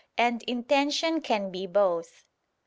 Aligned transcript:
And 0.17 0.41
intention 0.47 1.21
can 1.21 1.51
be 1.51 1.67
both. 1.67 2.23